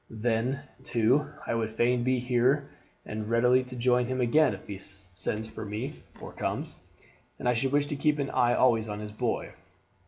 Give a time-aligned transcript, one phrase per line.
[0.09, 2.67] Then, too, I would fain be here
[3.07, 6.75] to be ready to join him again if he sends for me or comes,
[7.37, 9.53] and I should wish to keep an eye always on his boy.